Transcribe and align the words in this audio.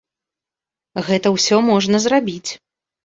Гэта 1.09 1.27
ўсё 1.35 1.61
можна 1.69 2.03
зрабіць. 2.07 2.51